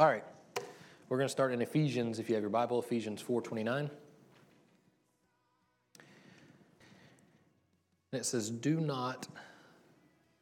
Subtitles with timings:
[0.00, 0.24] All right.
[1.10, 3.80] We're going to start in Ephesians, if you have your Bible, Ephesians 4.29.
[3.80, 3.90] And
[8.10, 9.28] it says, Do not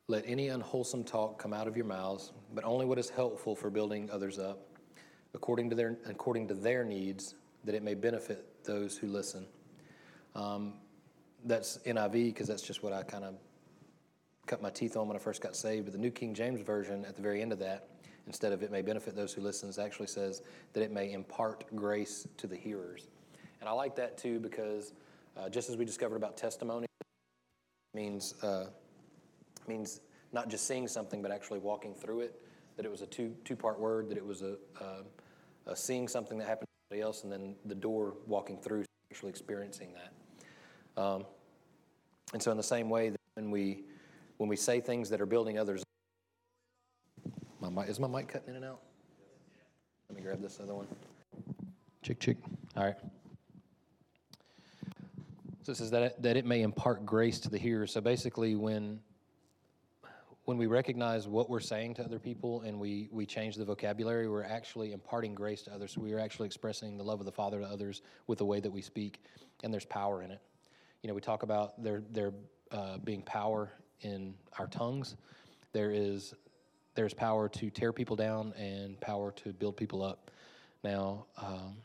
[0.07, 3.69] let any unwholesome talk come out of your mouths, but only what is helpful for
[3.69, 4.61] building others up,
[5.35, 7.35] according to their, according to their needs,
[7.65, 9.45] that it may benefit those who listen.
[10.37, 10.75] Um,
[11.45, 13.35] that's NIV because that's just what I kind of
[14.47, 15.87] cut my teeth on when I first got saved.
[15.87, 17.89] But the New King James Version, at the very end of that,
[18.29, 20.43] instead of it may benefit those who listens, actually says
[20.75, 23.09] that it may impart grace to the hearers.
[23.61, 24.93] And I like that too because
[25.37, 26.87] uh, just as we discovered about testimony,
[27.95, 28.67] means uh,
[29.67, 30.01] means
[30.33, 32.41] not just seeing something but actually walking through it.
[32.77, 34.11] That it was a two two part word.
[34.11, 37.57] That it was a, a, a seeing something that happened to somebody else, and then
[37.65, 41.03] the door walking through, actually experiencing that.
[41.03, 41.25] Um,
[42.35, 43.85] and so, in the same way, that when we
[44.37, 45.83] when we say things that are building others
[47.71, 48.81] my mic, is my mic cutting in and out?
[50.09, 50.87] Let me grab this other one.
[52.03, 52.37] Chick, chick.
[52.77, 52.97] All right.
[55.63, 57.87] So it says that it, that it may impart grace to the hearer.
[57.87, 59.01] So basically, when
[60.45, 64.31] when we recognize what we're saying to other people and we, we change the vocabulary,
[64.31, 65.99] we're actually imparting grace to others.
[65.99, 68.71] We are actually expressing the love of the Father to others with the way that
[68.71, 69.23] we speak,
[69.63, 70.41] and there's power in it.
[71.03, 72.33] You know, we talk about there there
[72.73, 75.17] uh, being power in our tongues.
[75.73, 76.33] There is
[76.99, 80.33] there's power to tear people down and power to build people up.
[80.83, 81.77] Now, um,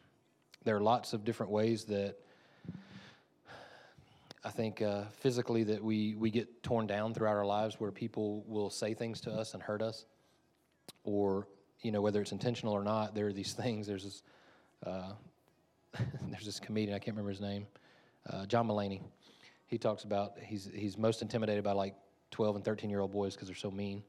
[0.63, 2.15] there are lots of different ways that
[4.43, 8.43] I think uh, physically that we, we get torn down throughout our lives where people
[8.47, 10.05] will say things to us and hurt us.
[11.03, 11.47] Or,
[11.83, 13.85] you know, whether it's intentional or not, there are these things.
[13.85, 14.23] There's this,
[14.83, 15.11] uh,
[16.31, 17.67] there's this comedian, I can't remember his name,
[18.31, 19.01] uh, John Mulaney.
[19.67, 21.93] He talks about he's, he's most intimidated by like
[22.31, 24.01] 12 and 13 year old boys because they're so mean.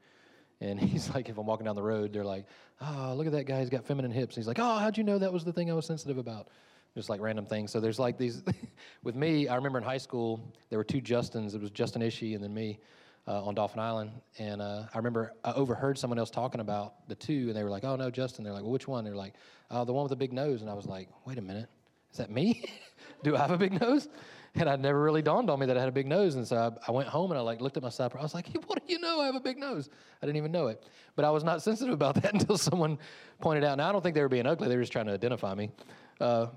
[0.61, 2.45] And he's like, if I'm walking down the road, they're like,
[2.81, 3.59] oh, look at that guy.
[3.59, 4.35] He's got feminine hips.
[4.35, 6.47] And he's like, oh, how'd you know that was the thing I was sensitive about?
[6.95, 7.71] Just like random things.
[7.71, 8.41] So there's like these.
[9.03, 11.53] with me, I remember in high school, there were two Justins.
[11.53, 12.79] It was Justin Ishii and then me
[13.27, 14.11] uh, on Dauphin Island.
[14.39, 17.69] And uh, I remember I overheard someone else talking about the two, and they were
[17.69, 18.43] like, oh, no, Justin.
[18.43, 19.03] They're like, well, which one?
[19.03, 19.33] They're like,
[19.71, 20.61] oh, the one with the big nose.
[20.61, 21.69] And I was like, wait a minute.
[22.11, 22.63] Is that me?
[23.23, 24.07] Do I have a big nose?
[24.55, 26.35] And I never really dawned on me that I had a big nose.
[26.35, 28.15] And so I, I, went home and I like looked at myself.
[28.15, 29.21] I was like, hey, "What do you know?
[29.21, 29.89] I have a big nose."
[30.21, 30.83] I didn't even know it,
[31.15, 32.97] but I was not sensitive about that until someone
[33.39, 33.77] pointed out.
[33.77, 35.71] Now I don't think they were being ugly; they were just trying to identify me.
[36.19, 36.47] Uh,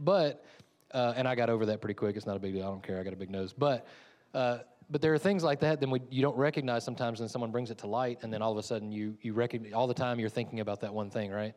[0.00, 0.44] but
[0.92, 2.16] uh, and I got over that pretty quick.
[2.16, 2.64] It's not a big deal.
[2.64, 3.00] I don't care.
[3.00, 3.86] I got a big nose, but.
[4.34, 4.58] Uh,
[4.88, 7.78] but there are things like that that you don't recognize sometimes, and someone brings it
[7.78, 10.28] to light, and then all of a sudden you you recognize all the time you're
[10.28, 11.54] thinking about that one thing, right?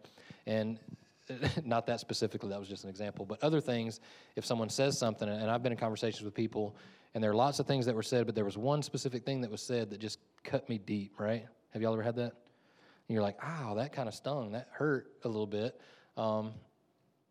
[0.47, 0.79] And
[1.65, 3.99] not that specifically, that was just an example, but other things,
[4.35, 6.75] if someone says something, and I've been in conversations with people,
[7.13, 9.41] and there are lots of things that were said, but there was one specific thing
[9.41, 11.45] that was said that just cut me deep, right?
[11.71, 12.31] Have y'all ever had that?
[12.31, 15.79] And you're like, oh, that kind of stung, that hurt a little bit.
[16.17, 16.51] Um,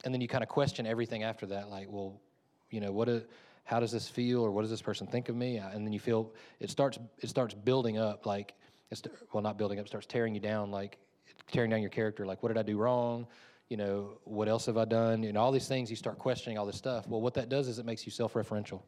[0.04, 2.20] and then you kind of question everything after that, like, well,
[2.70, 3.08] you know, what?
[3.08, 3.24] A,
[3.64, 5.58] how does this feel, or what does this person think of me?
[5.58, 8.54] And then you feel it starts it starts building up, like,
[8.90, 10.98] it's, well, not building up, starts tearing you down, like
[11.52, 12.26] tearing down your character.
[12.26, 13.26] Like, what did I do wrong?
[13.68, 15.24] You know, what else have I done?
[15.24, 17.06] And all these things, you start questioning all this stuff.
[17.06, 18.80] Well, what that does is it makes you self referential,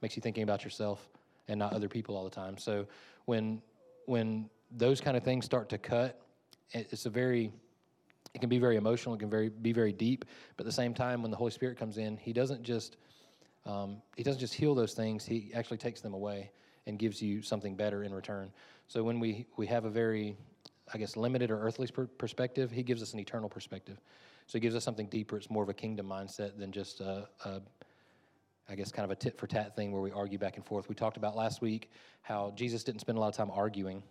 [0.00, 1.08] makes you thinking about yourself
[1.48, 2.56] and not other people all the time.
[2.56, 2.86] So
[3.26, 3.60] when,
[4.06, 6.20] when those kind of things start to cut,
[6.72, 7.52] it's a very,
[8.32, 10.24] it can be very emotional, it can very, be very deep,
[10.56, 12.96] but at the same time, when the Holy Spirit comes in, He doesn't just,
[13.66, 16.50] um, He doesn't just heal those things, He actually takes them away
[16.86, 18.50] and gives you something better in return.
[18.88, 20.36] So when we, we have a very
[20.92, 22.70] I guess, limited or earthly per- perspective.
[22.70, 24.00] He gives us an eternal perspective.
[24.46, 25.36] So he gives us something deeper.
[25.36, 27.62] It's more of a kingdom mindset than just a, a
[28.68, 30.88] I guess, kind of a tit for tat thing where we argue back and forth.
[30.88, 31.90] We talked about last week
[32.22, 34.02] how Jesus didn't spend a lot of time arguing.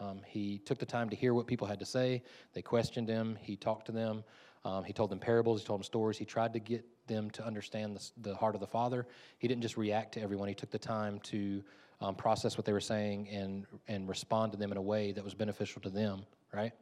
[0.00, 2.22] Um, he took the time to hear what people had to say.
[2.52, 3.38] They questioned him.
[3.40, 4.24] He talked to them.
[4.64, 5.60] Um, he told them parables.
[5.60, 6.18] He told them stories.
[6.18, 9.06] He tried to get them to understand the, the heart of the Father.
[9.38, 10.48] He didn't just react to everyone.
[10.48, 11.62] He took the time to
[12.04, 15.24] um, process what they were saying and, and respond to them in a way that
[15.24, 16.72] was beneficial to them, right?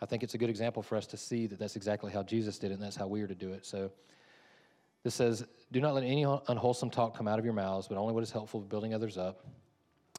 [0.00, 2.58] I think it's a good example for us to see that that's exactly how Jesus
[2.58, 3.66] did it, and that's how we are to do it.
[3.66, 3.90] So
[5.02, 8.14] this says, Do not let any unwholesome talk come out of your mouths, but only
[8.14, 9.44] what is helpful for building others up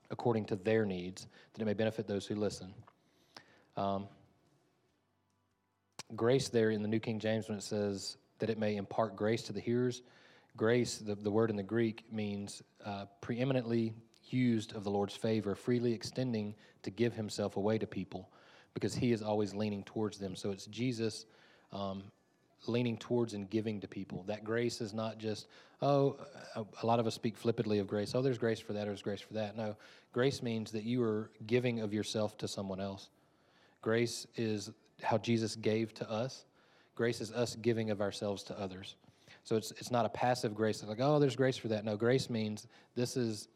[0.10, 2.74] according to their needs, that it may benefit those who listen.
[3.76, 4.08] Um,
[6.16, 9.44] grace there in the New King James, when it says that it may impart grace
[9.44, 10.02] to the hearers,
[10.56, 13.94] grace, the, the word in the Greek, means uh, preeminently
[14.34, 18.30] used of the Lord's favor, freely extending to give himself away to people
[18.74, 20.36] because he is always leaning towards them.
[20.36, 21.26] So it's Jesus
[21.74, 22.04] um,
[22.68, 24.24] leaning towards and giving to people.
[24.28, 25.48] That grace is not just,
[25.82, 26.18] oh,
[26.56, 28.14] a, lot of us speak flippantly of grace.
[28.16, 29.58] Oh, there's grace for that, there's grace for that.
[29.58, 29.76] No,
[30.14, 33.10] grace means that you are giving of yourself to someone else.
[33.82, 34.72] Grace is
[35.02, 36.46] how Jesus gave to us.
[36.96, 38.96] Grace is us giving of ourselves to others.
[39.44, 41.86] So it's it's not a passive grace like oh there's grace for that.
[41.86, 43.48] No, grace means this is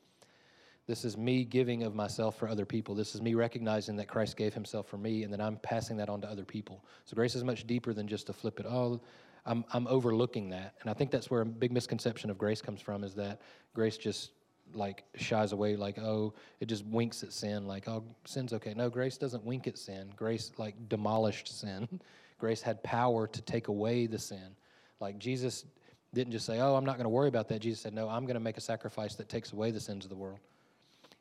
[0.87, 2.95] this is me giving of myself for other people.
[2.95, 6.09] This is me recognizing that Christ gave himself for me and then I'm passing that
[6.09, 6.83] on to other people.
[7.05, 8.65] So grace is much deeper than just to flip it.
[8.67, 8.99] Oh,
[9.45, 10.75] I'm, I'm overlooking that.
[10.81, 13.41] And I think that's where a big misconception of grace comes from is that
[13.73, 14.31] grace just
[14.73, 18.73] like shies away, like, oh, it just winks at sin, like, oh, sin's okay.
[18.73, 20.11] No, grace doesn't wink at sin.
[20.15, 21.87] Grace, like, demolished sin.
[22.39, 24.55] grace had power to take away the sin.
[24.99, 25.65] Like, Jesus
[26.13, 27.59] didn't just say, oh, I'm not going to worry about that.
[27.59, 30.09] Jesus said, no, I'm going to make a sacrifice that takes away the sins of
[30.09, 30.39] the world.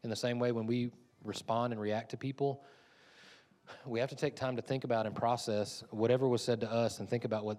[0.03, 0.91] In the same way, when we
[1.25, 2.65] respond and react to people,
[3.87, 7.01] we have to take time to think about and process whatever was said to us
[7.01, 7.59] and think about what,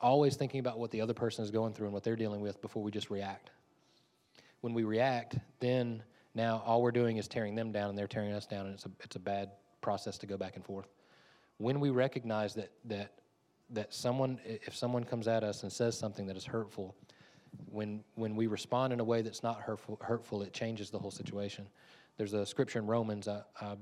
[0.00, 2.60] always thinking about what the other person is going through and what they're dealing with
[2.60, 3.50] before we just react.
[4.62, 6.02] When we react, then
[6.34, 8.86] now all we're doing is tearing them down and they're tearing us down, and it's
[8.86, 9.50] a, it's a bad
[9.80, 10.88] process to go back and forth.
[11.58, 13.12] When we recognize that, that,
[13.70, 16.96] that someone, if someone comes at us and says something that is hurtful,
[17.70, 21.10] when, when we respond in a way that's not hurtful, hurtful, it changes the whole
[21.10, 21.66] situation.
[22.16, 23.28] There's a scripture in Romans.
[23.28, 23.76] I, I,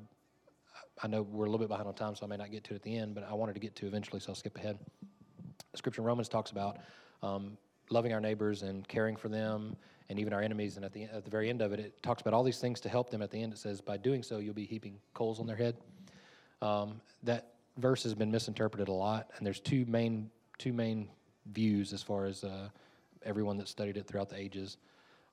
[1.02, 2.72] I know we're a little bit behind on time, so I may not get to
[2.72, 4.78] it at the end, but I wanted to get to eventually, so I'll skip ahead.
[5.74, 6.78] Scripture in Romans talks about
[7.22, 7.56] um,
[7.90, 9.76] loving our neighbors and caring for them
[10.08, 10.76] and even our enemies.
[10.76, 12.80] And at the, at the very end of it, it talks about all these things
[12.80, 13.22] to help them.
[13.22, 15.76] At the end, it says, by doing so, you'll be heaping coals on their head.
[16.60, 21.08] Um, that verse has been misinterpreted a lot, and there's two main, two main
[21.52, 22.68] views as far as uh,
[23.24, 24.76] everyone that studied it throughout the ages.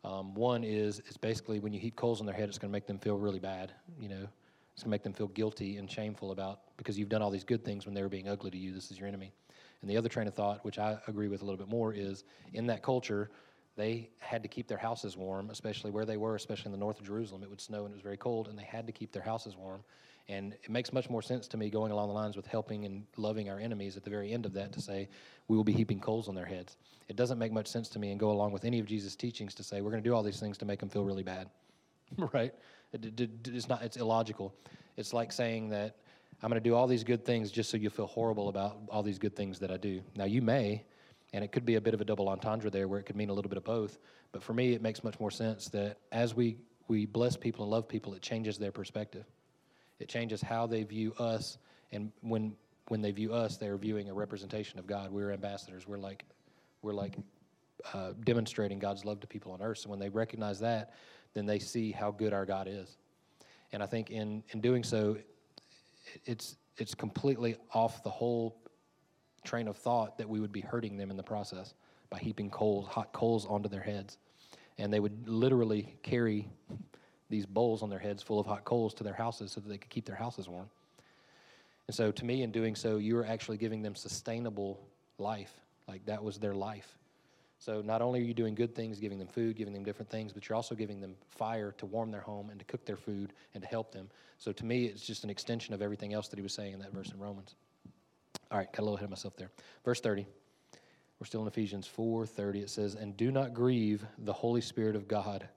[0.03, 2.73] Um, one is it's basically when you heap coals on their head, it's going to
[2.73, 3.73] make them feel really bad.
[3.99, 4.27] You know,
[4.73, 7.43] it's going to make them feel guilty and shameful about because you've done all these
[7.43, 8.73] good things when they were being ugly to you.
[8.73, 9.33] This is your enemy.
[9.81, 12.23] And the other train of thought, which I agree with a little bit more, is
[12.53, 13.29] in that culture,
[13.75, 16.99] they had to keep their houses warm, especially where they were, especially in the north
[16.99, 17.43] of Jerusalem.
[17.43, 19.55] It would snow and it was very cold, and they had to keep their houses
[19.55, 19.83] warm.
[20.29, 23.03] And it makes much more sense to me going along the lines with helping and
[23.17, 25.09] loving our enemies at the very end of that to say,
[25.47, 26.77] we will be heaping coals on their heads.
[27.07, 29.55] It doesn't make much sense to me and go along with any of Jesus' teachings
[29.55, 31.49] to say, we're going to do all these things to make them feel really bad.
[32.33, 32.53] right?
[32.93, 34.53] It, it, it's not, it's illogical.
[34.97, 35.95] It's like saying that
[36.43, 39.01] I'm going to do all these good things just so you feel horrible about all
[39.01, 40.01] these good things that I do.
[40.15, 40.83] Now, you may,
[41.33, 43.29] and it could be a bit of a double entendre there where it could mean
[43.29, 43.97] a little bit of both.
[44.31, 47.71] But for me, it makes much more sense that as we, we bless people and
[47.71, 49.25] love people, it changes their perspective.
[49.99, 51.57] It changes how they view us,
[51.91, 52.55] and when
[52.87, 55.11] when they view us, they're viewing a representation of God.
[55.11, 55.87] We're ambassadors.
[55.87, 56.25] We're like
[56.81, 57.15] we're like
[57.93, 59.79] uh, demonstrating God's love to people on earth.
[59.79, 60.93] So when they recognize that,
[61.33, 62.97] then they see how good our God is.
[63.71, 65.17] And I think in in doing so,
[66.25, 68.57] it's it's completely off the whole
[69.43, 71.73] train of thought that we would be hurting them in the process
[72.09, 74.17] by heaping coals, hot coals onto their heads.
[74.77, 76.47] And they would literally carry
[77.29, 79.77] these bowls on their heads full of hot coals to their houses so that they
[79.77, 80.69] could keep their houses warm.
[81.87, 84.79] And so, to me, in doing so, you are actually giving them sustainable
[85.17, 85.53] life.
[85.87, 86.97] Like that was their life.
[87.57, 90.31] So, not only are you doing good things, giving them food, giving them different things,
[90.31, 93.33] but you're also giving them fire to warm their home and to cook their food
[93.53, 94.09] and to help them.
[94.37, 96.79] So, to me, it's just an extension of everything else that he was saying in
[96.79, 97.55] that verse in Romans.
[98.51, 99.51] All right, got a little ahead of myself there.
[99.83, 100.25] Verse 30.
[101.19, 102.61] We're still in Ephesians 4:30.
[102.61, 105.49] It says, "And do not grieve the Holy Spirit of God,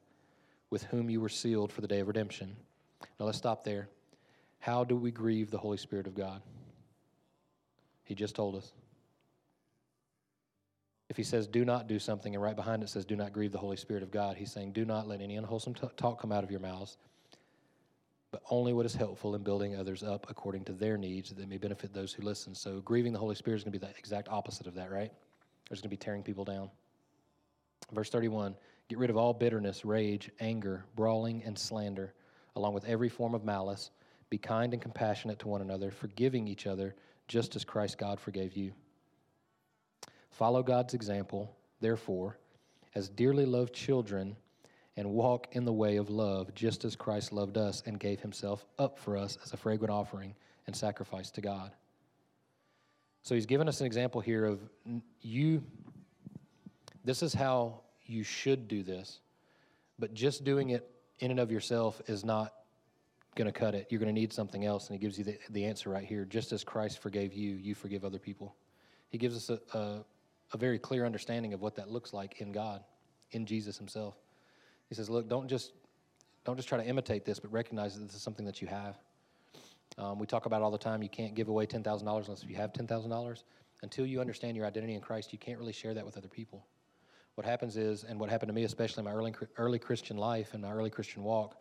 [0.73, 2.57] with whom you were sealed for the day of redemption.
[3.21, 3.91] Now let's stop there.
[4.59, 6.41] How do we grieve the Holy Spirit of God?
[8.05, 8.73] He just told us.
[11.11, 13.53] If he says, do not do something, and right behind it says, do not grieve
[13.53, 16.33] the Holy Spirit of God, he's saying, do not let any unwholesome t- talk come
[16.33, 16.97] out of your mouths,
[18.31, 21.59] but only what is helpful in building others up according to their needs that may
[21.59, 22.55] benefit those who listen.
[22.55, 25.13] So, grieving the Holy Spirit is going to be the exact opposite of that, right?
[25.69, 26.71] There's going to be tearing people down.
[27.93, 28.55] Verse 31
[28.93, 32.13] Get rid of all bitterness, rage, anger, brawling, and slander,
[32.57, 33.91] along with every form of malice.
[34.29, 36.95] Be kind and compassionate to one another, forgiving each other,
[37.27, 38.75] just as Christ God forgave you.
[40.29, 42.37] Follow God's example, therefore,
[42.95, 44.37] as dearly loved children,
[44.99, 48.67] and walk in the way of love, just as Christ loved us and gave himself
[48.79, 50.35] up for us as a fragrant offering
[50.67, 51.73] and sacrifice to God.
[53.23, 54.61] So he's given us an example here of
[55.23, 55.63] you.
[57.07, 59.21] This is how you should do this.
[59.99, 60.89] But just doing it
[61.21, 62.53] in and of yourself is not
[63.35, 63.87] going to cut it.
[63.91, 64.89] You're going to need something else.
[64.89, 66.25] And he gives you the, the answer right here.
[66.25, 68.55] Just as Christ forgave you, you forgive other people.
[69.09, 70.05] He gives us a, a,
[70.53, 72.83] a very clear understanding of what that looks like in God,
[73.31, 74.15] in Jesus himself.
[74.89, 75.73] He says, look, don't just,
[76.45, 78.97] don't just try to imitate this, but recognize that this is something that you have.
[79.99, 82.73] Um, we talk about all the time you can't give away $10,000 unless you have
[82.73, 83.43] $10,000.
[83.83, 86.65] Until you understand your identity in Christ, you can't really share that with other people
[87.35, 90.53] what happens is, and what happened to me, especially in my early, early Christian life
[90.53, 91.57] and my early Christian walk,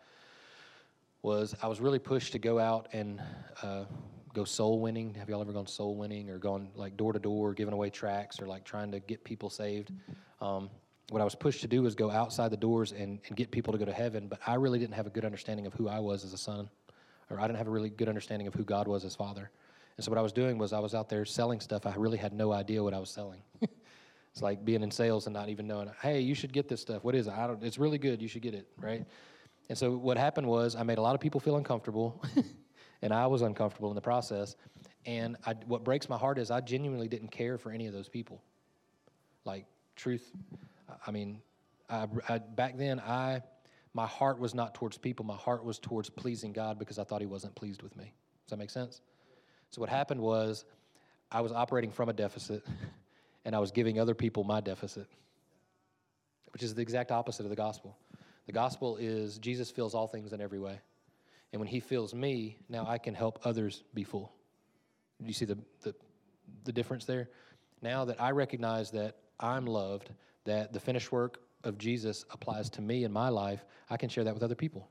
[1.21, 3.21] was I was really pushed to go out and
[3.61, 3.85] uh,
[4.33, 5.13] go soul winning.
[5.13, 8.41] Have y'all ever gone soul winning or gone like door to door, giving away tracts
[8.41, 9.91] or like trying to get people saved?
[10.41, 10.69] Um,
[11.09, 13.71] what I was pushed to do was go outside the doors and, and get people
[13.73, 15.99] to go to heaven, but I really didn't have a good understanding of who I
[15.99, 16.69] was as a son,
[17.29, 19.51] or I didn't have a really good understanding of who God was as father.
[19.97, 21.85] And so what I was doing was I was out there selling stuff.
[21.85, 23.41] I really had no idea what I was selling.
[24.31, 27.03] it's like being in sales and not even knowing, hey, you should get this stuff.
[27.03, 27.33] What is it?
[27.33, 28.21] I don't, it's really good.
[28.21, 29.05] You should get it, right?
[29.69, 32.23] And so what happened was I made a lot of people feel uncomfortable,
[33.01, 34.55] and I was uncomfortable in the process.
[35.05, 38.07] And I, what breaks my heart is I genuinely didn't care for any of those
[38.07, 38.41] people.
[39.43, 40.31] Like, truth,
[41.05, 41.41] I mean,
[41.89, 43.41] I, I, back then, I
[43.93, 45.25] my heart was not towards people.
[45.25, 48.13] My heart was towards pleasing God because I thought He wasn't pleased with me.
[48.45, 49.01] Does that make sense?
[49.69, 50.65] So what happened was,
[51.31, 52.63] I was operating from a deficit,
[53.45, 55.07] and I was giving other people my deficit,
[56.53, 57.98] which is the exact opposite of the gospel.
[58.45, 60.79] The gospel is Jesus fills all things in every way,
[61.51, 64.33] and when He fills me, now I can help others be full.
[65.21, 65.95] Do you see the the,
[66.63, 67.29] the difference there?
[67.81, 70.12] Now that I recognize that I'm loved,
[70.45, 74.24] that the finished work of Jesus applies to me in my life, I can share
[74.24, 74.88] that with other people.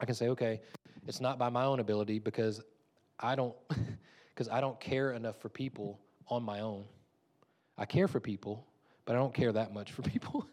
[0.00, 0.60] I can say, okay,
[1.06, 2.60] it's not by my own ability because
[3.18, 3.54] I don't
[4.34, 5.98] because I don't care enough for people
[6.28, 6.84] on my own.
[7.78, 8.66] I care for people,
[9.04, 10.46] but I don't care that much for people.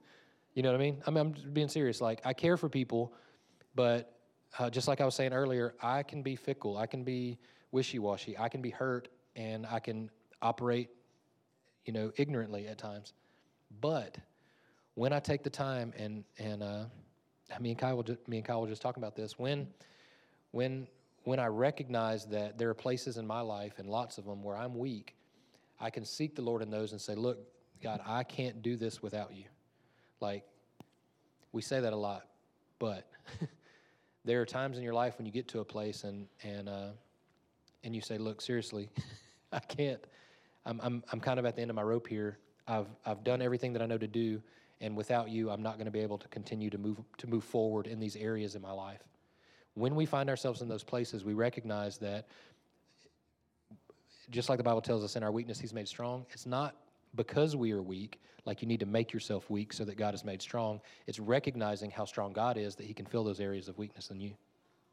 [0.53, 1.01] you know what I mean?
[1.07, 2.01] I mean, I'm being serious.
[2.01, 3.13] Like I care for people,
[3.75, 4.17] but
[4.59, 6.77] uh, just like I was saying earlier, I can be fickle.
[6.77, 7.39] I can be
[7.71, 8.37] wishy-washy.
[8.37, 10.11] I can be hurt, and I can
[10.41, 10.89] operate,
[11.85, 13.13] you know, ignorantly at times.
[13.81, 14.17] But
[14.93, 16.85] when I take the time and and uh,
[17.59, 19.39] me and Kyle, just, me and Kyle were just talking about this.
[19.39, 19.67] When
[20.51, 20.87] when
[21.23, 24.57] when I recognize that there are places in my life and lots of them where
[24.57, 25.15] I'm weak,
[25.79, 27.39] I can seek the Lord in those and say, "Look,
[27.81, 29.45] God, I can't do this without you."
[30.19, 30.45] Like
[31.51, 32.27] we say that a lot,
[32.79, 33.09] but
[34.25, 36.89] there are times in your life when you get to a place and and uh,
[37.83, 38.89] and you say, "Look, seriously,
[39.51, 40.03] I can't.
[40.65, 42.37] I'm I'm I'm kind of at the end of my rope here."
[42.67, 44.41] I've, I've done everything that I know to do,
[44.81, 47.43] and without you, I'm not going to be able to continue to move, to move
[47.43, 49.01] forward in these areas in my life.
[49.75, 52.27] When we find ourselves in those places, we recognize that
[54.33, 56.25] just like the Bible tells us in our weakness, He's made strong.
[56.31, 56.75] It's not
[57.15, 60.25] because we are weak, like you need to make yourself weak so that God is
[60.25, 60.81] made strong.
[61.07, 64.19] It's recognizing how strong God is that He can fill those areas of weakness in
[64.19, 64.33] you.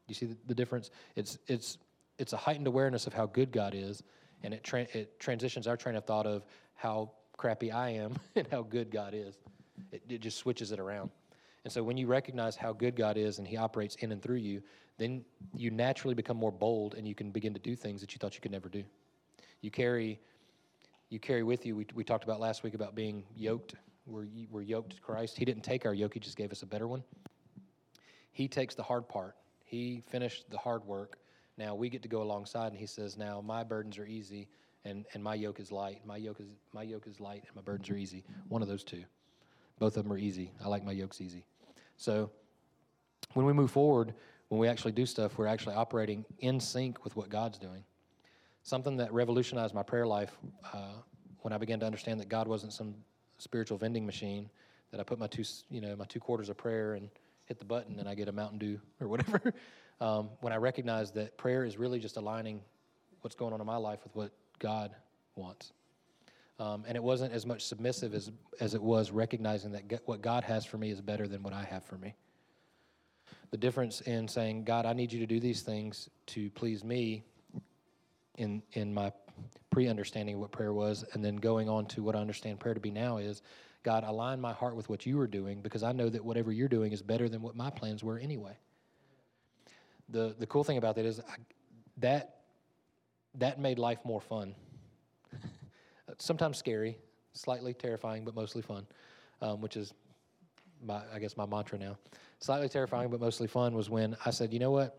[0.07, 0.91] You see the, the difference?
[1.15, 1.77] It's, it's,
[2.17, 4.03] it's a heightened awareness of how good God is,
[4.43, 6.45] and it, tra- it transitions our train of thought of
[6.75, 9.37] how crappy I am and how good God is.
[9.91, 11.09] It, it just switches it around.
[11.63, 14.37] And so when you recognize how good God is and He operates in and through
[14.37, 14.61] you,
[14.97, 15.23] then
[15.55, 18.35] you naturally become more bold and you can begin to do things that you thought
[18.35, 18.83] you could never do.
[19.61, 20.19] You carry,
[21.09, 21.75] you carry with you.
[21.75, 23.75] We, we talked about last week about being yoked.
[24.05, 25.37] We're, we're yoked to Christ.
[25.37, 27.03] He didn't take our yoke; He just gave us a better one.
[28.31, 29.35] He takes the hard part.
[29.63, 31.17] He finished the hard work.
[31.57, 34.49] Now we get to go alongside, and He says, "Now my burdens are easy,
[34.85, 36.01] and, and my yoke is light.
[36.05, 38.23] My yoke is my yoke is light and my burdens are easy.
[38.49, 39.03] One of those two.
[39.79, 40.51] Both of them are easy.
[40.63, 41.45] I like my yokes easy.
[41.97, 42.31] So
[43.33, 44.13] when we move forward,
[44.49, 47.83] when we actually do stuff, we're actually operating in sync with what God's doing.
[48.63, 50.37] Something that revolutionized my prayer life
[50.73, 50.93] uh,
[51.39, 52.95] when I began to understand that God wasn't some
[53.37, 54.49] spiritual vending machine
[54.91, 57.09] that I put my two, you know, my two quarters of prayer and
[57.45, 59.53] hit the button and I get a Mountain Dew or whatever.
[60.01, 62.61] um, when I recognized that prayer is really just aligning
[63.21, 64.91] what's going on in my life with what God
[65.35, 65.73] wants.
[66.59, 70.43] Um, and it wasn't as much submissive as, as it was recognizing that what God
[70.43, 72.13] has for me is better than what I have for me.
[73.49, 77.23] The difference in saying, God, I need you to do these things to please me
[78.37, 79.11] in, in my
[79.69, 82.73] pre understanding of what prayer was, and then going on to what I understand prayer
[82.73, 83.41] to be now is,
[83.83, 86.67] God, align my heart with what you are doing because I know that whatever you're
[86.67, 88.57] doing is better than what my plans were anyway.
[90.09, 91.35] The, the cool thing about that is I,
[91.97, 92.41] that
[93.35, 94.55] that made life more fun.
[96.17, 96.97] Sometimes scary,
[97.33, 98.85] slightly terrifying, but mostly fun,
[99.41, 99.93] um, which is,
[100.83, 101.97] my, I guess, my mantra now.
[102.39, 104.97] Slightly terrifying, but mostly fun was when I said, you know what?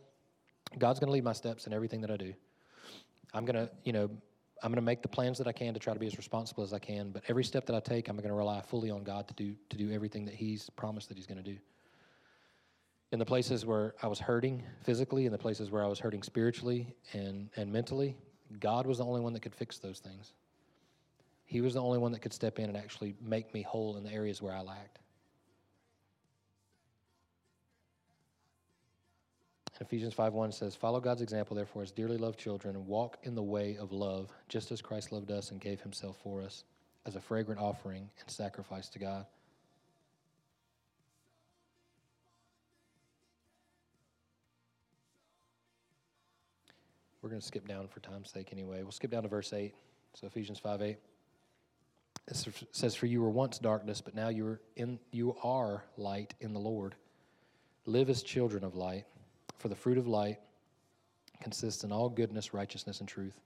[0.79, 2.33] God's going to lead my steps in everything that I do.
[3.35, 4.11] I'm going to, you know,
[4.63, 6.63] I'm going to make the plans that I can to try to be as responsible
[6.63, 7.11] as I can.
[7.11, 9.55] But every step that I take, I'm going to rely fully on God to do
[9.71, 11.59] to do everything that He's promised that He's going to do.
[13.11, 16.23] In the places where I was hurting physically, in the places where I was hurting
[16.23, 18.17] spiritually and and mentally,
[18.61, 20.33] God was the only one that could fix those things.
[21.45, 24.05] He was the only one that could step in and actually make me whole in
[24.05, 25.01] the areas where I lacked.
[29.83, 33.43] Ephesians 5:1 says, "Follow God's example, therefore, as dearly loved children, and walk in the
[33.43, 36.65] way of love, just as Christ loved us and gave himself for us
[37.05, 39.27] as a fragrant offering and sacrifice to God."
[47.23, 48.83] we're going to skip down for time's sake anyway.
[48.83, 49.73] We'll skip down to verse 8.
[50.15, 50.99] So Ephesians 5 8.
[52.29, 56.35] It says, For you were once darkness, but now you are, in, you are light
[56.41, 56.95] in the Lord.
[57.87, 59.07] Live as children of light,
[59.63, 60.39] for the fruit of light
[61.41, 63.41] consists in all goodness, righteousness, and truth.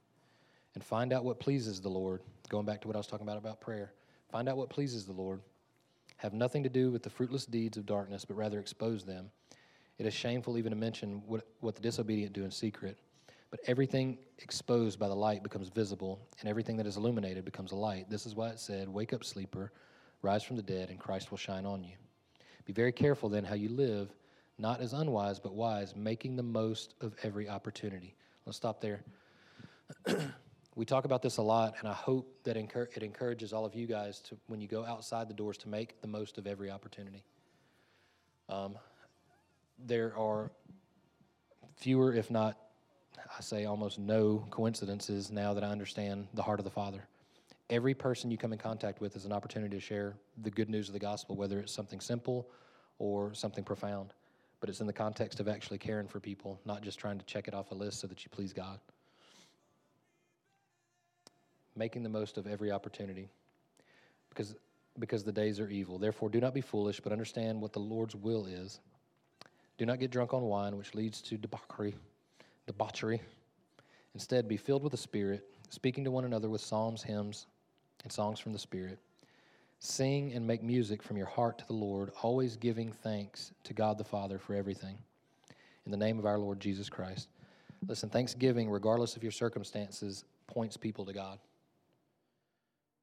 [0.73, 2.21] And find out what pleases the Lord.
[2.49, 3.93] Going back to what I was talking about about prayer.
[4.31, 5.41] Find out what pleases the Lord.
[6.17, 9.29] Have nothing to do with the fruitless deeds of darkness, but rather expose them.
[9.99, 12.97] It is shameful even to mention what, what the disobedient do in secret.
[13.51, 17.75] But everything exposed by the light becomes visible, and everything that is illuminated becomes a
[17.75, 18.09] light.
[18.09, 19.71] This is why it said, Wake up, sleeper,
[20.23, 21.93] rise from the dead, and Christ will shine on you.
[22.65, 24.09] Be very careful then how you live,
[24.57, 28.15] not as unwise, but wise, making the most of every opportunity.
[28.45, 29.01] Let's stop there.
[30.75, 33.87] we talk about this a lot, and I hope that it encourages all of you
[33.87, 37.23] guys to, when you go outside the doors, to make the most of every opportunity.
[38.49, 38.77] Um,
[39.85, 40.51] there are
[41.75, 42.57] fewer, if not
[43.37, 47.07] I say almost no coincidences now that I understand the heart of the Father.
[47.69, 50.87] Every person you come in contact with is an opportunity to share the good news
[50.87, 52.47] of the gospel, whether it's something simple
[52.99, 54.13] or something profound.
[54.59, 57.47] But it's in the context of actually caring for people, not just trying to check
[57.47, 58.79] it off a list so that you please God.
[61.75, 63.29] Making the most of every opportunity
[64.29, 64.55] because,
[64.99, 65.97] because the days are evil.
[65.97, 68.79] Therefore, do not be foolish, but understand what the Lord's will is.
[69.77, 71.95] Do not get drunk on wine, which leads to debauchery
[72.67, 73.21] debauchery.
[74.13, 77.47] Instead, be filled with the Spirit, speaking to one another with psalms, hymns,
[78.03, 78.99] and songs from the Spirit.
[79.79, 83.97] Sing and make music from your heart to the Lord, always giving thanks to God
[83.97, 84.97] the Father for everything.
[85.85, 87.29] In the name of our Lord Jesus Christ.
[87.87, 91.37] Listen, thanksgiving, regardless of your circumstances, points people to God.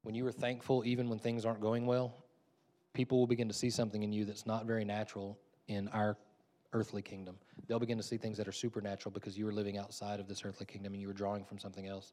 [0.03, 2.15] When you are thankful, even when things aren't going well,
[2.93, 5.39] people will begin to see something in you that's not very natural
[5.69, 6.17] in our
[6.73, 7.37] earthly kingdom.
[7.69, 10.45] They'll begin to see things that are supernatural because you are living outside of this
[10.45, 12.13] earthly kingdom and you are drawing from something else.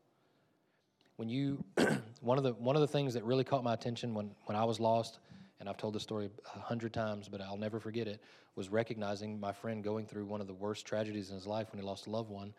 [1.21, 1.63] When you,
[2.21, 4.63] one of the one of the things that really caught my attention when when I
[4.63, 5.19] was lost,
[5.59, 8.23] and I've told this story a hundred times, but I'll never forget it,
[8.55, 11.79] was recognizing my friend going through one of the worst tragedies in his life when
[11.79, 12.55] he lost a loved one,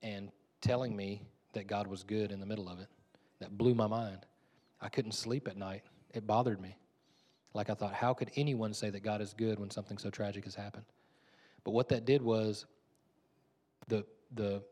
[0.00, 0.30] and
[0.62, 1.20] telling me
[1.52, 2.86] that God was good in the middle of it.
[3.38, 4.24] That blew my mind.
[4.80, 5.82] I couldn't sleep at night.
[6.14, 6.78] It bothered me.
[7.52, 10.44] Like I thought, how could anyone say that God is good when something so tragic
[10.44, 10.86] has happened?
[11.64, 12.64] But what that did was
[13.88, 14.62] the the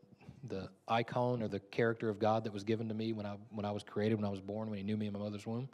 [0.46, 3.64] the icon or the character of God that was given to me when I when
[3.64, 5.68] I was created, when I was born, when He knew me in my mother's womb,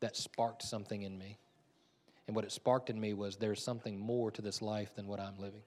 [0.00, 1.38] that sparked something in me.
[2.26, 5.18] And what it sparked in me was there's something more to this life than what
[5.18, 5.62] I'm living.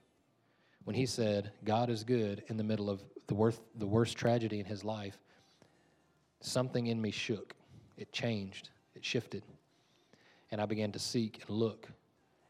[0.84, 4.60] When he said, God is good in the middle of the worst, the worst tragedy
[4.60, 5.18] in his life,
[6.40, 7.56] something in me shook.
[7.98, 9.44] It changed, it shifted.
[10.52, 11.88] And I began to seek and look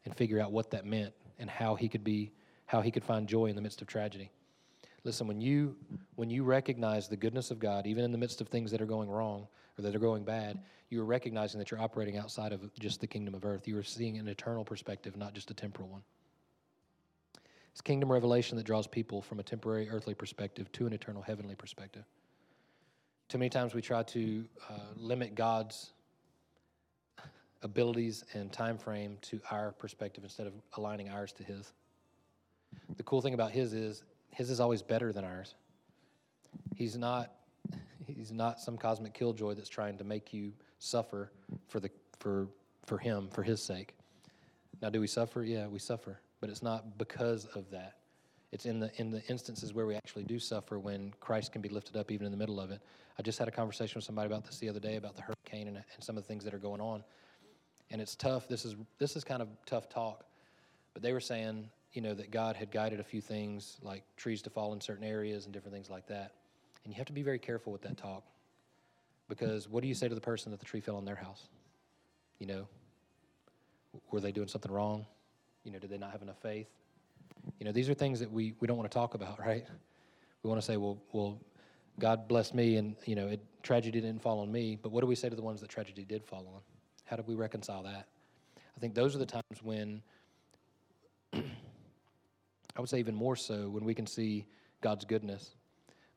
[0.04, 2.32] and figure out what that meant and how he could be
[2.66, 4.30] how he could find joy in the midst of tragedy.
[5.04, 5.76] Listen, when you
[6.14, 8.86] when you recognize the goodness of God, even in the midst of things that are
[8.86, 10.60] going wrong or that are going bad,
[10.90, 13.66] you are recognizing that you're operating outside of just the kingdom of earth.
[13.66, 16.02] You are seeing an eternal perspective, not just a temporal one.
[17.72, 21.54] It's kingdom revelation that draws people from a temporary earthly perspective to an eternal heavenly
[21.54, 22.04] perspective.
[23.28, 25.92] Too many times we try to uh, limit God's
[27.62, 31.72] abilities and time frame to our perspective instead of aligning ours to his.
[32.96, 35.54] The cool thing about his is his is always better than ours.
[36.74, 37.32] He's not
[38.06, 41.30] he's not some cosmic killjoy that's trying to make you suffer
[41.68, 42.48] for the for
[42.84, 43.94] for him for his sake.
[44.80, 45.42] Now do we suffer?
[45.42, 47.96] Yeah, we suffer, but it's not because of that.
[48.50, 51.68] It's in the in the instances where we actually do suffer when Christ can be
[51.68, 52.80] lifted up even in the middle of it.
[53.18, 55.68] I just had a conversation with somebody about this the other day about the hurricane
[55.68, 57.04] and, and some of the things that are going on
[57.92, 58.48] and it's tough.
[58.48, 60.24] This is this is kind of tough talk,
[60.94, 64.42] but they were saying, you know, that God had guided a few things like trees
[64.42, 66.32] to fall in certain areas and different things like that.
[66.84, 68.24] And you have to be very careful with that talk,
[69.28, 71.48] because what do you say to the person that the tree fell on their house?
[72.38, 72.68] You know,
[74.10, 75.06] were they doing something wrong?
[75.64, 76.68] You know, did they not have enough faith?
[77.58, 79.64] You know, these are things that we, we don't want to talk about, right?
[80.42, 81.38] We want to say, well, well,
[81.98, 84.78] God blessed me, and you know, it, tragedy didn't fall on me.
[84.80, 86.60] But what do we say to the ones that tragedy did fall on?
[87.04, 88.08] How do we reconcile that?
[88.56, 90.02] I think those are the times when,
[92.80, 94.46] would say even more so, when we can see
[94.80, 95.54] God's goodness.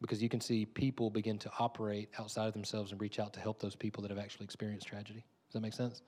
[0.02, 3.40] Because you can see people begin to operate outside of themselves and reach out to
[3.40, 5.24] help those people that have actually experienced tragedy.
[5.48, 6.02] Does that make sense?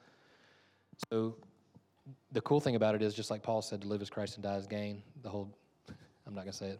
[1.10, 1.36] So,
[2.32, 4.44] the cool thing about it is, just like Paul said, to live as Christ and
[4.44, 5.04] die as gain.
[5.24, 5.56] The whole,
[6.28, 6.80] I'm not going to say it.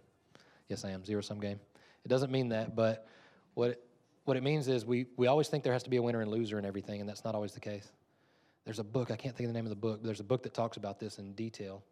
[0.70, 1.06] Yes, I am.
[1.06, 1.60] Zero sum game.
[2.04, 3.08] It doesn't mean that, but
[3.54, 3.84] what it,
[4.26, 6.30] what it means is we, we always think there has to be a winner and
[6.30, 7.92] loser and everything, and that's not always the case.
[8.66, 10.26] There's a book, I can't think of the name of the book, but there's a
[10.26, 11.84] book that talks about this in detail.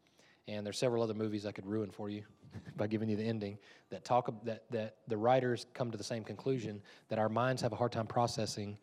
[0.47, 2.23] And there's several other movies I could ruin for you
[2.77, 3.57] by giving you the ending
[3.89, 7.73] that talk that that the writers come to the same conclusion that our minds have
[7.73, 8.77] a hard time processing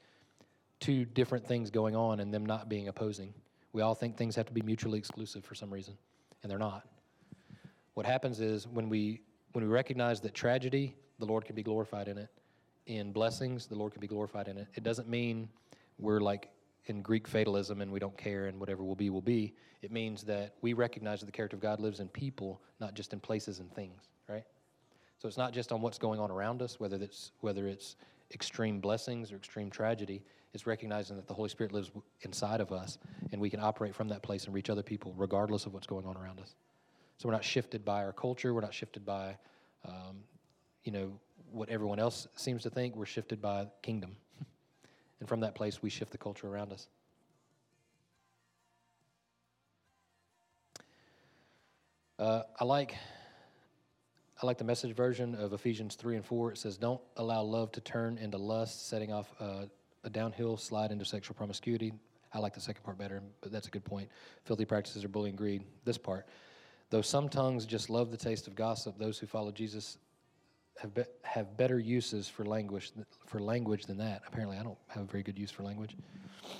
[0.80, 3.32] two different things going on and them not being opposing.
[3.72, 5.96] We all think things have to be mutually exclusive for some reason,
[6.42, 6.86] and they're not.
[7.94, 9.22] What happens is when we
[9.52, 12.28] when we recognize that tragedy, the Lord can be glorified in it.
[12.86, 14.66] In blessings, the Lord can be glorified in it.
[14.74, 15.48] It doesn't mean
[15.98, 16.48] we're like
[16.86, 19.54] in Greek fatalism and we don't care and whatever will be will be.
[19.82, 23.12] It means that we recognize that the character of God lives in people, not just
[23.12, 24.44] in places and things, right?
[25.18, 27.96] So it's not just on what's going on around us, whether it's whether it's
[28.32, 30.24] extreme blessings or extreme tragedy.
[30.54, 31.90] It's recognizing that the Holy Spirit lives
[32.22, 32.98] inside of us,
[33.30, 36.04] and we can operate from that place and reach other people, regardless of what's going
[36.06, 36.56] on around us.
[37.16, 38.52] So we're not shifted by our culture.
[38.52, 39.36] We're not shifted by,
[39.86, 40.24] um,
[40.84, 41.12] you know,
[41.50, 42.96] what everyone else seems to think.
[42.96, 44.16] We're shifted by kingdom,
[45.22, 46.88] and from that place, we shift the culture around us.
[52.18, 52.96] Uh, I like
[54.42, 56.50] I like the message version of Ephesians 3 and 4.
[56.50, 59.66] It says, Don't allow love to turn into lust, setting off uh,
[60.02, 61.92] a downhill slide into sexual promiscuity.
[62.34, 64.08] I like the second part better, but that's a good point.
[64.44, 65.62] Filthy practices are bullying greed.
[65.84, 66.26] This part.
[66.90, 69.98] Though some tongues just love the taste of gossip, those who follow Jesus
[70.80, 72.92] have, be- have better uses for language,
[73.26, 74.22] for language than that.
[74.26, 75.96] Apparently, I don't have a very good use for language.
[76.44, 76.58] It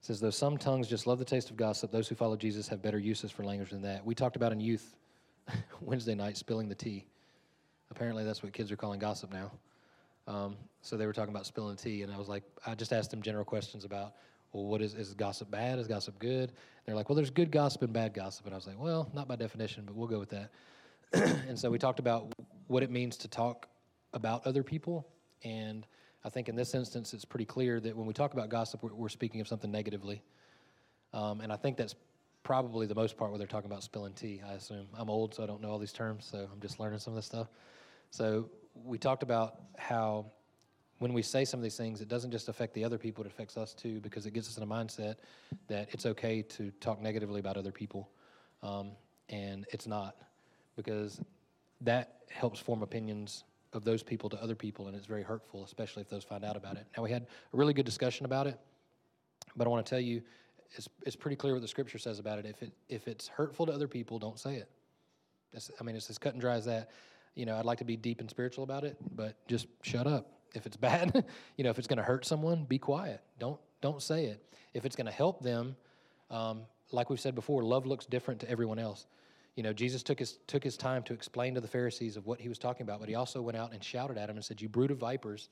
[0.00, 2.82] says, Though some tongues just love the taste of gossip, those who follow Jesus have
[2.82, 4.04] better uses for language than that.
[4.04, 4.96] We talked about in youth
[5.80, 7.06] Wednesday night spilling the tea.
[7.90, 9.50] Apparently, that's what kids are calling gossip now.
[10.26, 13.10] Um, so they were talking about spilling tea, and I was like, I just asked
[13.10, 14.14] them general questions about,
[14.52, 15.78] well, what is is gossip bad?
[15.78, 16.52] Is gossip good?
[16.84, 19.28] they're like, well, there's good gossip and bad gossip, and I was like, well, not
[19.28, 20.50] by definition, but we'll go with that.
[21.48, 22.32] and so we talked about
[22.68, 23.68] what it means to talk
[24.14, 25.06] about other people,
[25.44, 25.86] and
[26.24, 28.94] I think in this instance, it's pretty clear that when we talk about gossip, we're,
[28.94, 30.22] we're speaking of something negatively,
[31.12, 31.94] um, and I think that's
[32.44, 34.40] probably the most part where they're talking about spilling tea.
[34.48, 37.00] I assume I'm old, so I don't know all these terms, so I'm just learning
[37.00, 37.48] some of this stuff.
[38.10, 38.48] So
[38.84, 40.26] we talked about how
[40.98, 43.26] when we say some of these things, it doesn't just affect the other people, it
[43.26, 45.16] affects us too, because it gets us in a mindset
[45.68, 48.08] that it's okay to talk negatively about other people.
[48.62, 48.92] Um,
[49.28, 50.16] and it's not,
[50.74, 51.20] because
[51.80, 56.02] that helps form opinions of those people to other people, and it's very hurtful, especially
[56.02, 56.86] if those find out about it.
[56.96, 58.58] Now, we had a really good discussion about it,
[59.56, 60.22] but I want to tell you,
[60.76, 62.46] it's, it's pretty clear what the scripture says about it.
[62.46, 62.72] If, it.
[62.88, 64.68] if it's hurtful to other people, don't say it.
[65.52, 66.90] That's, I mean, it's as cut and dry as that.
[67.34, 70.32] You know, I'd like to be deep and spiritual about it, but just shut up.
[70.54, 71.24] If it's bad,
[71.56, 73.22] you know, if it's going to hurt someone, be quiet.
[73.38, 74.42] Don't don't say it.
[74.74, 75.76] If it's going to help them,
[76.30, 79.06] um, like we've said before, love looks different to everyone else.
[79.58, 82.40] You know, Jesus took his took his time to explain to the Pharisees of what
[82.40, 84.62] he was talking about, but he also went out and shouted at them and said,
[84.62, 85.48] "You brood of vipers,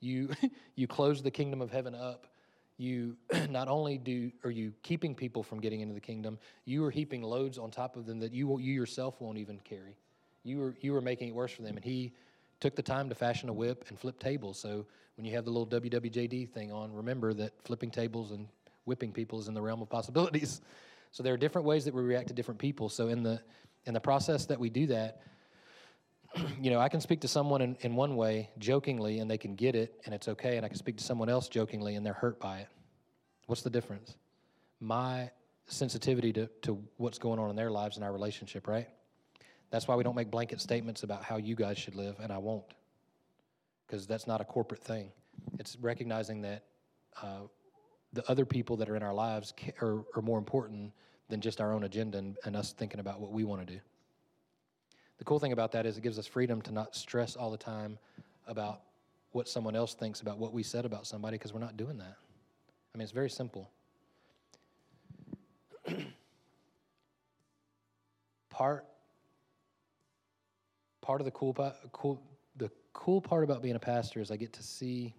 [0.00, 0.30] you
[0.76, 2.26] you close the kingdom of heaven up."
[2.78, 3.14] you
[3.50, 7.20] not only do are you keeping people from getting into the kingdom, you are heaping
[7.20, 9.94] loads on top of them that you you yourself won't even carry.
[10.42, 12.14] You were you were making it worse for them, and he
[12.60, 14.58] took the time to fashion a whip and flip tables.
[14.58, 14.86] So
[15.18, 18.48] when you have the little WWJD thing on, remember that flipping tables and
[18.86, 20.62] whipping people is in the realm of possibilities.
[21.12, 22.88] So there are different ways that we react to different people.
[22.88, 23.40] So in the
[23.86, 25.22] in the process that we do that,
[26.60, 29.54] you know, I can speak to someone in, in one way jokingly and they can
[29.54, 32.12] get it and it's okay, and I can speak to someone else jokingly and they're
[32.12, 32.68] hurt by it.
[33.46, 34.16] What's the difference?
[34.80, 35.30] My
[35.66, 38.88] sensitivity to, to what's going on in their lives and our relationship, right?
[39.70, 42.38] That's why we don't make blanket statements about how you guys should live, and I
[42.38, 42.64] won't,
[43.86, 45.10] because that's not a corporate thing.
[45.58, 46.64] It's recognizing that
[47.22, 47.46] uh,
[48.12, 50.92] the other people that are in our lives are, are more important
[51.28, 53.80] than just our own agenda and, and us thinking about what we want to do.
[55.18, 57.58] The cool thing about that is it gives us freedom to not stress all the
[57.58, 57.98] time
[58.46, 58.80] about
[59.32, 62.16] what someone else thinks about what we said about somebody because we're not doing that.
[62.94, 63.70] I mean, it's very simple.
[68.50, 68.86] part
[71.00, 71.54] part of the cool,
[71.92, 72.22] cool
[72.56, 75.14] the cool part about being a pastor is I get to see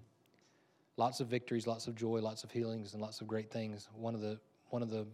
[0.97, 3.89] lots of victories, lots of joy, lots of healings, and lots of great things.
[3.95, 5.07] One of the one of the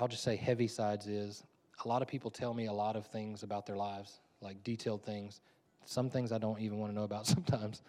[0.00, 1.44] I'll just say heavy sides is
[1.84, 5.04] a lot of people tell me a lot of things about their lives, like detailed
[5.04, 5.40] things.
[5.84, 7.82] Some things I don't even want to know about sometimes,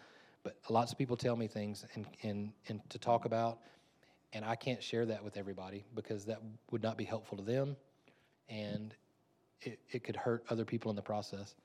[0.43, 3.59] but lots of people tell me things and, and, and to talk about,
[4.33, 6.39] and I can't share that with everybody because that
[6.71, 7.75] would not be helpful to them,
[8.49, 8.93] and
[9.61, 11.55] it, it could hurt other people in the process.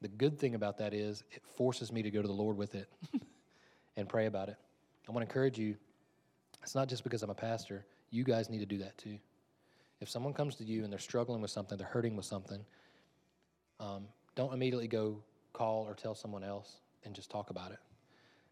[0.00, 2.74] The good thing about that is it forces me to go to the Lord with
[2.74, 2.88] it
[3.96, 4.56] and pray about it.
[5.08, 5.76] I want to encourage you.
[6.62, 7.84] It's not just because I'm a pastor.
[8.10, 9.18] You guys need to do that too.
[10.00, 12.64] If someone comes to you and they're struggling with something, they're hurting with something,
[13.80, 15.18] um, don't immediately go
[15.52, 17.78] call or tell someone else and just talk about it.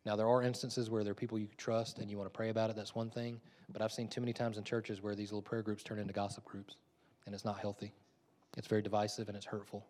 [0.07, 2.48] Now, there are instances where there are people you trust and you want to pray
[2.48, 2.76] about it.
[2.76, 3.40] That's one thing.
[3.72, 6.12] But I've seen too many times in churches where these little prayer groups turn into
[6.12, 6.76] gossip groups
[7.26, 7.92] and it's not healthy.
[8.57, 9.87] It's very divisive and it's hurtful.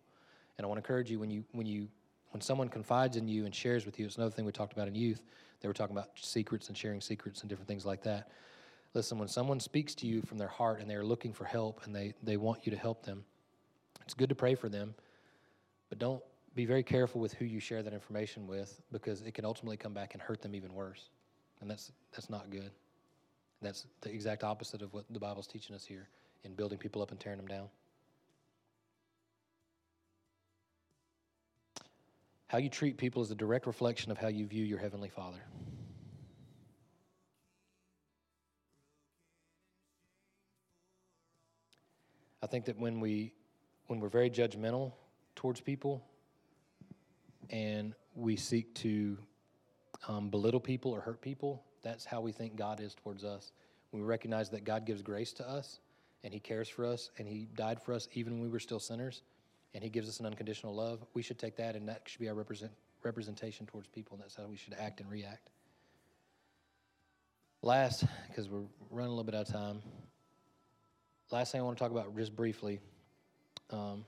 [0.59, 1.89] And I want to encourage you when you when you
[2.31, 4.89] when someone confides in you and shares with you, it's another thing we talked about
[4.89, 5.23] in youth.
[5.61, 8.31] They were talking about secrets and sharing secrets and different things like that.
[8.95, 11.95] Listen, when someone speaks to you from their heart and they're looking for help and
[11.95, 13.25] they, they want you to help them,
[14.03, 14.95] it's good to pray for them,
[15.89, 16.23] but don't
[16.55, 19.95] be very careful with who you share that information with because it can ultimately come
[19.95, 21.11] back and hurt them even worse.
[21.61, 22.71] And that's that's not good.
[23.63, 26.09] That's the exact opposite of what the Bible's teaching us here
[26.45, 27.69] in building people up and tearing them down.
[32.51, 35.39] How you treat people is a direct reflection of how you view your Heavenly Father.
[42.43, 43.35] I think that when we
[43.87, 44.95] when we're very judgmental
[45.37, 46.05] towards people
[47.51, 49.17] and we seek to
[50.09, 53.53] um, belittle people or hurt people, that's how we think God is towards us.
[53.93, 55.79] we recognize that God gives grace to us
[56.25, 58.81] and He cares for us and He died for us even when we were still
[58.81, 59.23] sinners
[59.75, 62.29] and He gives us an unconditional love, we should take that and that should be
[62.29, 65.51] our represent, representation towards people, and that's how we should act and react.
[67.63, 69.83] Last, because we're running a little bit out of time,
[71.31, 72.81] last thing I want to talk about just briefly
[73.71, 74.05] um,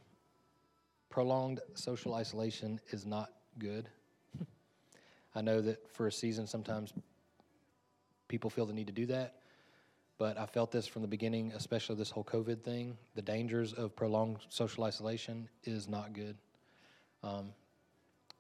[1.11, 3.88] prolonged social isolation is not good.
[5.35, 6.92] I know that for a season, sometimes
[8.29, 9.41] people feel the need to do that.
[10.18, 12.96] But I felt this from the beginning, especially this whole COVID thing.
[13.14, 16.37] The dangers of prolonged social isolation is not good.
[17.22, 17.53] Um,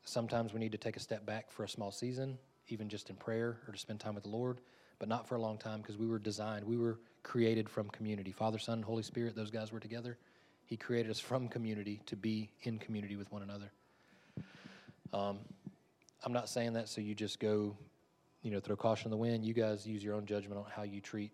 [0.04, 3.16] sometimes we need to take a step back for a small season, even just in
[3.16, 4.60] prayer or to spend time with the Lord,
[4.98, 8.32] but not for a long time because we were designed, we were created from community.
[8.32, 10.18] Father, Son, Holy Spirit, those guys were together.
[10.66, 13.70] He created us from community to be in community with one another.
[15.12, 15.38] Um,
[16.24, 17.76] I'm not saying that so you just go,
[18.42, 19.44] you know, throw caution in the wind.
[19.44, 21.32] You guys use your own judgment on how you treat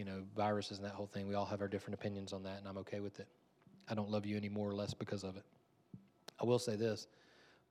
[0.00, 1.28] you know, viruses and that whole thing.
[1.28, 3.28] We all have our different opinions on that, and I'm okay with it.
[3.86, 5.44] I don't love you any more or less because of it.
[6.40, 7.06] I will say this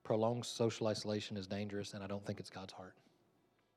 [0.04, 2.94] prolonged social isolation is dangerous, and I don't think it's God's heart.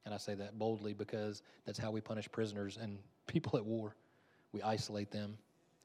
[0.05, 3.95] And I say that boldly because that's how we punish prisoners and people at war.
[4.51, 5.35] We isolate them,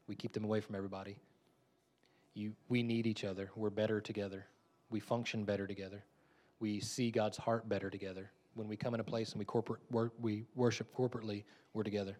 [0.06, 1.16] we keep them away from everybody.
[2.34, 3.50] You, we need each other.
[3.56, 4.44] We're better together.
[4.90, 6.04] We function better together.
[6.60, 8.30] We see God's heart better together.
[8.52, 9.80] When we come in a place and we corporate
[10.20, 12.18] we worship corporately, we're together.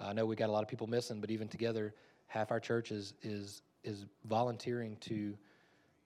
[0.00, 1.94] I know we got a lot of people missing, but even together,
[2.26, 5.36] half our church is is is volunteering to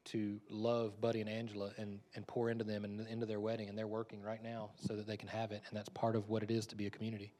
[0.05, 3.79] to love Buddy and Angela and, and pour into them and into their wedding, and
[3.79, 6.43] they're working right now so that they can have it, and that's part of what
[6.43, 7.33] it is to be a community.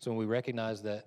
[0.00, 1.06] So when we recognize that,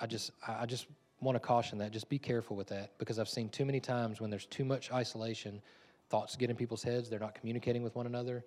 [0.00, 0.86] I just I just
[1.20, 4.20] want to caution that just be careful with that because I've seen too many times
[4.20, 5.62] when there's too much isolation,
[6.10, 8.44] thoughts get in people's heads, they're not communicating with one another,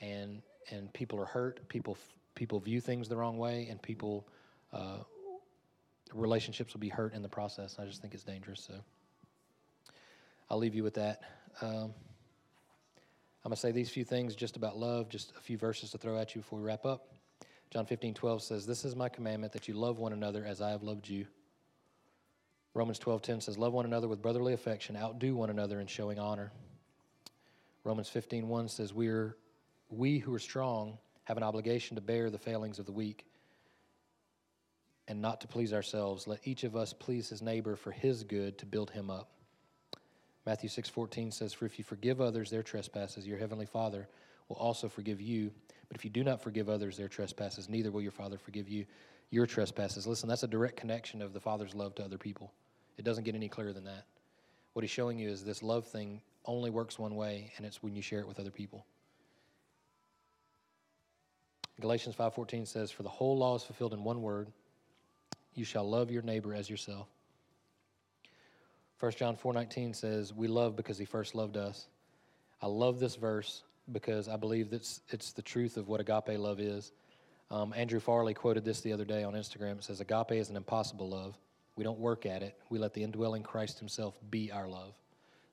[0.00, 1.96] and and people are hurt, people
[2.34, 4.26] people view things the wrong way, and people
[4.72, 4.98] uh,
[6.14, 7.76] relationships will be hurt in the process.
[7.78, 8.60] I just think it's dangerous.
[8.60, 8.74] So
[10.50, 11.22] I'll leave you with that.
[11.60, 11.94] Um,
[13.44, 15.98] I'm going to say these few things just about love, just a few verses to
[15.98, 17.08] throw at you before we wrap up.
[17.70, 20.70] John 15, 12 says, This is my commandment that you love one another as I
[20.70, 21.26] have loved you.
[22.74, 26.18] Romans 12, 10 says, Love one another with brotherly affection, outdo one another in showing
[26.18, 26.52] honor.
[27.84, 29.36] Romans 15, 1 says, We, are,
[29.90, 33.26] we who are strong have an obligation to bear the failings of the weak
[35.08, 36.26] and not to please ourselves.
[36.26, 39.30] Let each of us please his neighbor for his good to build him up.
[40.44, 44.08] Matthew 6:14 says, "For if you forgive others their trespasses, your heavenly Father
[44.48, 45.52] will also forgive you.
[45.88, 48.86] But if you do not forgive others their trespasses, neither will your Father forgive you
[49.30, 52.52] your trespasses." Listen, that's a direct connection of the Father's love to other people.
[52.96, 54.04] It doesn't get any clearer than that.
[54.72, 57.94] What he's showing you is this love thing only works one way, and it's when
[57.94, 58.86] you share it with other people.
[61.80, 64.52] Galatians 5:14 says, "For the whole law is fulfilled in one word:
[65.54, 67.08] you shall love your neighbor as yourself."
[68.98, 71.88] 1 John 4:19 says, "We love because he first loved us."
[72.60, 76.60] I love this verse because I believe that it's the truth of what agape love
[76.60, 76.92] is.
[77.50, 79.78] Um, Andrew Farley quoted this the other day on Instagram.
[79.78, 81.36] It says, Agape is an impossible love.
[81.76, 82.56] We don't work at it.
[82.70, 84.94] We let the indwelling Christ Himself be our love.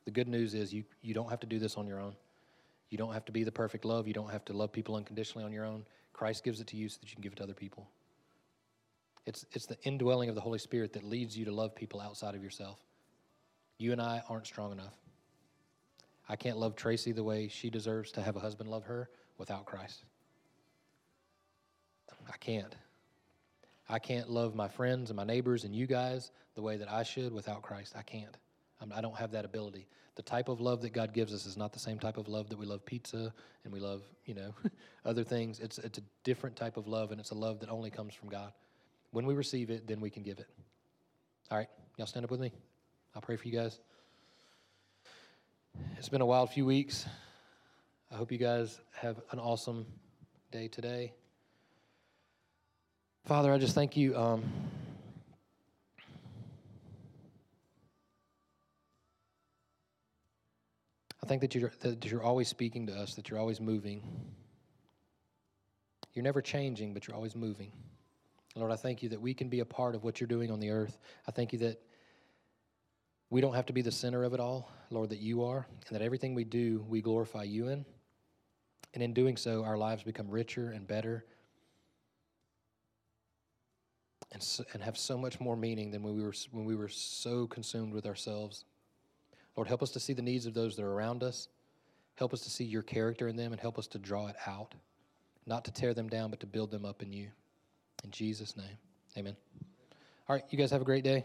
[0.06, 2.16] The good news is you, you don't have to do this on your own.
[2.90, 4.08] You don't have to be the perfect love.
[4.08, 5.86] You don't have to love people unconditionally on your own.
[6.20, 7.88] Christ gives it to you so that you can give it to other people.
[9.26, 12.36] It's, it's the indwelling of the Holy Spirit that leads you to love people outside
[12.36, 12.78] of yourself.
[13.78, 14.92] You and I aren't strong enough.
[16.28, 19.66] I can't love Tracy the way she deserves to have a husband love her without
[19.66, 20.04] Christ.
[22.28, 22.76] I can't.
[23.88, 27.04] I can't love my friends and my neighbors and you guys the way that I
[27.04, 27.94] should without Christ.
[27.98, 28.36] I can't.
[28.82, 29.88] I'm, do not have that ability.
[30.16, 32.50] The type of love that God gives us is not the same type of love
[32.50, 34.54] that we love pizza and we love, you know,
[35.06, 35.60] other things.
[35.60, 38.30] It's, it's a different type of love, and it's a love that only comes from
[38.30, 38.52] God.
[39.12, 40.48] When we receive it, then we can give it.
[41.52, 42.52] All right, y'all stand up with me.
[43.16, 43.80] I'll pray for you guys.
[45.98, 47.06] It's been a wild few weeks.
[48.12, 49.86] I hope you guys have an awesome
[50.52, 51.14] day today.
[53.26, 54.18] Father, I just thank you.
[54.18, 54.44] Um,
[61.30, 64.02] think that you're, that you're always speaking to us, that you're always moving.
[66.16, 67.72] You're never changing, but you're always moving.
[68.56, 70.60] Lord, I thank you that we can be a part of what you're doing on
[70.60, 70.98] the earth.
[71.28, 71.80] I thank you that
[73.30, 75.96] we don't have to be the center of it all, Lord, that you are, and
[75.96, 77.86] that everything we do, we glorify you in.
[78.96, 81.26] And in doing so, our lives become richer and better
[84.32, 86.90] and, so, and have so much more meaning than when we, were, when we were
[86.90, 88.66] so consumed with ourselves.
[89.56, 91.48] Lord, help us to see the needs of those that are around us.
[92.16, 94.76] Help us to see your character in them and help us to draw it out,
[95.46, 97.28] not to tear them down, but to build them up in you.
[98.04, 98.78] In Jesus' name,
[99.18, 99.36] amen.
[100.28, 101.24] All right, you guys have a great day.